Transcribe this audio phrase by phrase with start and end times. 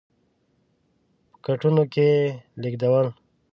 [1.31, 2.23] په کټونو کې یې
[2.61, 3.07] لېږدول.